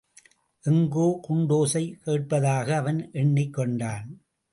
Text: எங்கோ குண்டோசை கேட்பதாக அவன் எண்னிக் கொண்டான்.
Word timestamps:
எங்கோ 0.63 1.19
குண்டோசை 1.27 1.83
கேட்பதாக 2.03 2.75
அவன் 2.75 3.09
எண்னிக் 3.11 3.53
கொண்டான். 3.53 4.09